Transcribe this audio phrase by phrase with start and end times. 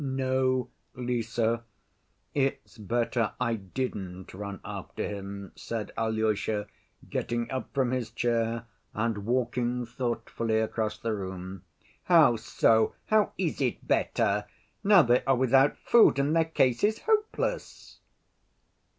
[0.03, 1.39] "No, Lise;
[2.33, 6.65] it's better I didn't run after him," said Alyosha,
[7.07, 11.61] getting up from his chair and walking thoughtfully across the room.
[12.05, 12.95] "How so?
[13.05, 14.45] How is it better?
[14.83, 17.99] Now they are without food and their case is hopeless?"